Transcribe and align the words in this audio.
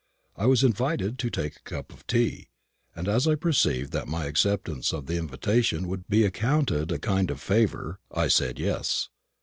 I 0.35 0.47
was 0.47 0.63
invited 0.63 1.19
to 1.19 1.29
take 1.29 1.57
a 1.57 1.61
cup 1.61 1.93
of 1.93 2.07
tea; 2.07 2.47
and 2.95 3.07
as 3.07 3.27
I 3.27 3.35
perceived 3.35 3.91
that 3.91 4.07
my 4.07 4.25
acceptance 4.25 4.93
of 4.93 5.05
the 5.05 5.17
invitation 5.17 5.87
would 5.87 6.09
be 6.09 6.25
accounted 6.25 6.91
a 6.91 6.97
kind 6.97 7.29
of 7.29 7.39
favour, 7.39 7.99
I 8.09 8.27
said 8.27 8.57
yes. 8.57 9.09